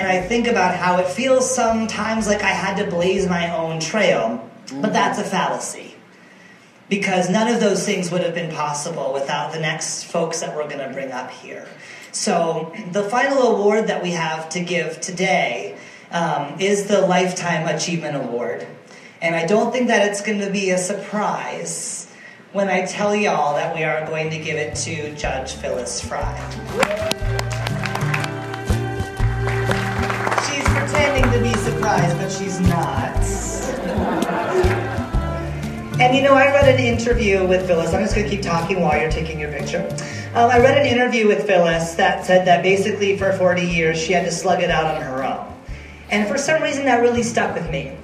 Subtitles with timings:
[0.00, 3.80] and I think about how it feels sometimes like I had to blaze my own
[3.80, 4.48] trail,
[4.80, 5.94] but that's a fallacy.
[6.88, 10.64] Because none of those things would have been possible without the next folks that we're
[10.64, 11.68] going to bring up here.
[12.12, 15.76] So, the final award that we have to give today
[16.12, 18.66] um, is the Lifetime Achievement Award.
[19.20, 22.10] And I don't think that it's going to be a surprise
[22.52, 27.36] when I tell y'all that we are going to give it to Judge Phyllis Frye.
[31.90, 33.16] Surprised, but she's not.
[36.00, 37.92] And you know, I read an interview with Phyllis.
[37.92, 39.86] I'm just going to keep talking while you're taking your picture.
[40.34, 44.12] Um, I read an interview with Phyllis that said that basically for 40 years she
[44.12, 45.46] had to slug it out on her own.
[46.10, 47.96] And for some reason, that really stuck with me.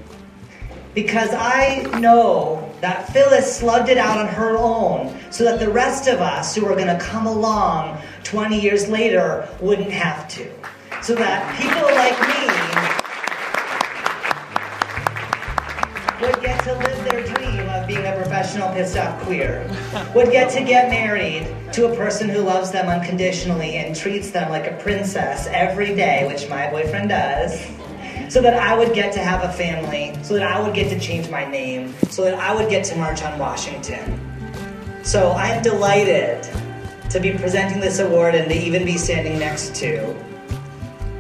[0.95, 6.09] Because I know that Phyllis slugged it out on her own so that the rest
[6.09, 10.51] of us who are going to come along 20 years later wouldn't have to.
[11.03, 12.16] So that people like
[18.97, 19.69] off queer,
[20.15, 24.51] would get to get married to a person who loves them unconditionally and treats them
[24.51, 27.67] like a princess every day, which my boyfriend does
[28.29, 30.99] so that I would get to have a family, so that I would get to
[30.99, 34.21] change my name, so that I would get to march on Washington.
[35.05, 36.43] So I'm delighted
[37.11, 40.15] to be presenting this award and to even be standing next to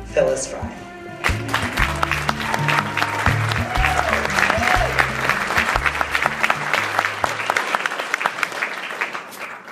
[0.06, 0.85] Phyllis Frye.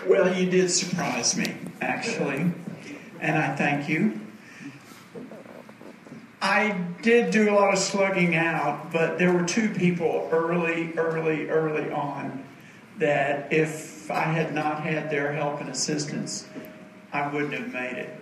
[0.07, 2.53] Well, you did surprise me, actually,
[3.21, 4.21] and I thank you.
[6.43, 11.49] I did do a lot of slugging out, but there were two people early, early,
[11.49, 12.45] early on
[12.98, 16.47] that if I had not had their help and assistance,
[17.11, 18.20] I wouldn't have made it.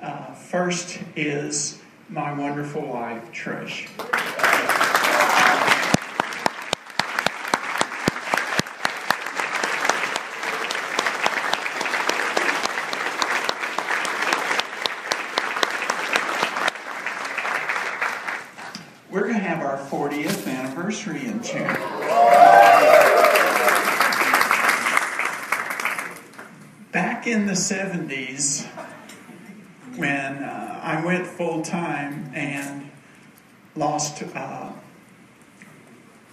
[0.00, 3.86] Uh, first is my wonderful wife, Trish.
[19.12, 21.66] We're going to have our 40th anniversary in June.
[26.92, 28.64] Back in the 70s,
[29.96, 32.90] when uh, I went full time and
[33.76, 34.72] lost uh,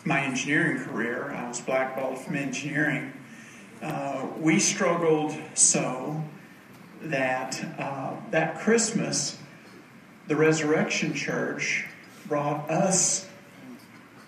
[0.06, 3.12] my engineering career, I was blackballed from engineering.
[3.82, 6.24] Uh, we struggled so
[7.02, 9.38] that uh, that Christmas,
[10.30, 11.86] the Resurrection Church
[12.30, 13.28] brought us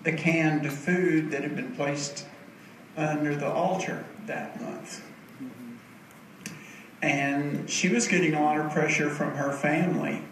[0.02, 2.26] the canned food that had been placed
[2.96, 5.02] under the altar that month.
[7.00, 10.22] And she was getting a lot of pressure from her family.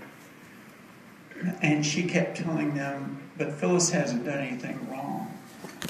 [1.62, 5.37] And she kept telling them, but Phyllis hasn't done anything wrong.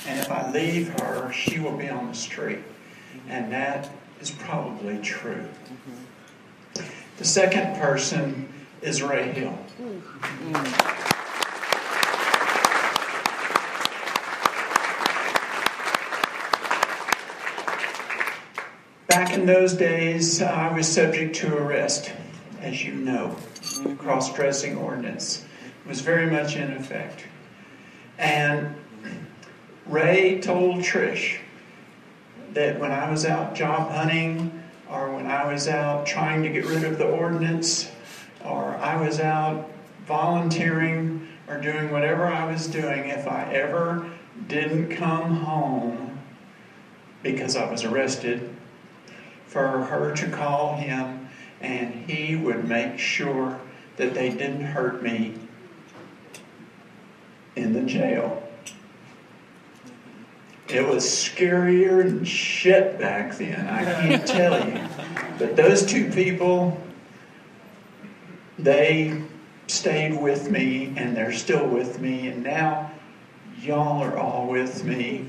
[0.06, 2.60] And if I leave her, she will be on the street.
[3.28, 5.48] And that is probably true.
[7.18, 8.48] The second person
[8.80, 9.58] is Ray Hill.
[9.80, 10.02] Mm.
[10.52, 11.19] Mm.
[19.10, 22.12] Back in those days, uh, I was subject to arrest,
[22.60, 23.34] as you know.
[23.82, 25.44] The Cross dressing ordinance
[25.84, 27.25] was very much in effect.
[28.19, 28.72] And
[29.87, 31.41] Ray told Trish
[32.53, 36.66] that when I was out job hunting, or when I was out trying to get
[36.66, 37.91] rid of the ordinance,
[38.44, 39.69] or I was out
[40.06, 44.09] volunteering or doing whatever I was doing, if I ever
[44.47, 46.21] didn't come home
[47.25, 48.54] because I was arrested,
[49.50, 51.28] for her to call him
[51.61, 53.61] and he would make sure
[53.97, 55.34] that they didn't hurt me
[57.57, 58.48] in the jail.
[60.69, 64.80] It was scarier than shit back then, I can't tell you.
[65.36, 66.80] But those two people,
[68.57, 69.21] they
[69.66, 72.92] stayed with me and they're still with me, and now
[73.60, 75.28] y'all are all with me.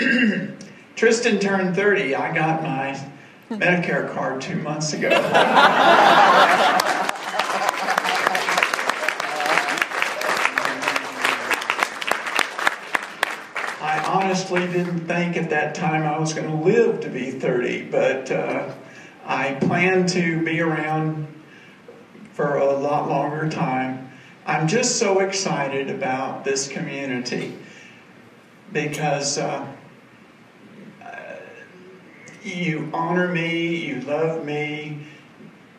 [0.96, 2.14] Tristan turned 30.
[2.14, 2.98] I got my
[3.50, 5.10] Medicare card two months ago.
[13.78, 17.90] I honestly didn't think at that time I was going to live to be 30,
[17.90, 18.72] but uh,
[19.26, 21.26] I plan to be around
[22.32, 24.10] for a lot longer time.
[24.46, 27.58] I'm just so excited about this community
[28.72, 29.36] because.
[29.36, 29.66] Uh,
[32.46, 34.98] you honor me, you love me,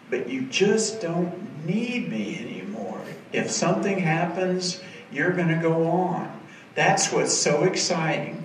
[0.10, 3.02] but you just don't need me anymore.
[3.34, 4.82] If something happens,
[5.12, 6.40] you're going to go on.
[6.76, 8.44] That's what's so exciting.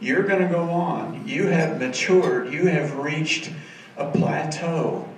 [0.00, 1.26] You're going to go on.
[1.26, 2.52] You have matured.
[2.52, 3.50] You have reached
[3.96, 5.08] a plateau.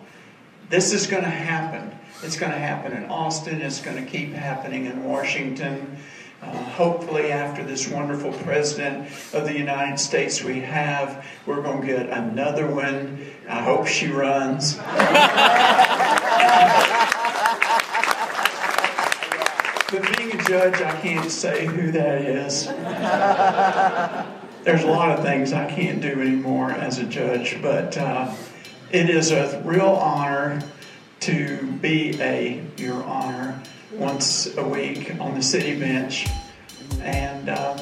[0.70, 1.96] This is going to happen.
[2.22, 3.60] It's going to happen in Austin.
[3.60, 5.98] It's going to keep happening in Washington.
[6.40, 11.86] Uh, hopefully, after this wonderful president of the United States we have, we're going to
[11.86, 13.26] get another one.
[13.48, 14.76] I hope she runs.
[19.90, 22.66] but being a judge, I can't say who that is.
[24.64, 28.32] There's a lot of things I can't do anymore as a judge, but uh,
[28.92, 30.62] it is a real honor
[31.20, 33.60] to be a Your Honor
[33.92, 36.26] once a week on the city bench,
[37.00, 37.78] and um,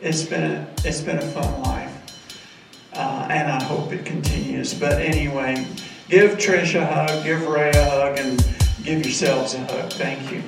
[0.00, 4.74] it's been a, it's been a fun life, uh, and I hope it continues.
[4.74, 5.66] But anyway,
[6.08, 8.38] give Trish a hug, give Ray a hug, and
[8.84, 9.92] give yourselves a hug.
[9.92, 10.42] Thank you.